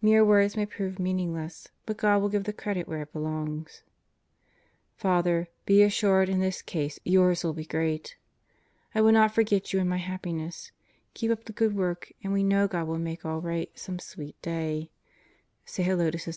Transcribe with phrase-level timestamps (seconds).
[0.00, 3.82] Mere words may prove mean ingless, but God will give the credit where it belongs.
[4.94, 5.18] Fr.,
[5.66, 8.16] be assured in this case yours will be great.
[8.94, 10.70] I will not forget you in my happi ness.
[11.14, 14.40] Keep up the good work and we know God will make all right some sweet
[14.42, 14.92] day.
[15.64, 16.32] Say Hello to Sr.